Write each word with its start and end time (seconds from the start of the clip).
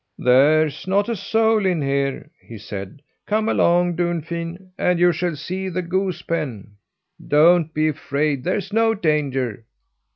"There's 0.17 0.87
not 0.87 1.09
a 1.09 1.15
soul 1.15 1.63
in 1.63 1.79
here," 1.79 2.31
he 2.41 2.57
said. 2.57 3.03
"Come 3.27 3.47
along, 3.47 3.97
Dunfin, 3.97 4.71
and 4.75 4.97
you 4.99 5.11
shall 5.11 5.35
see 5.35 5.69
the 5.69 5.83
goose 5.83 6.23
pen. 6.23 6.73
Don't 7.27 7.71
be 7.71 7.89
afraid; 7.89 8.43
there's 8.43 8.73
no 8.73 8.95
danger." 8.95 9.63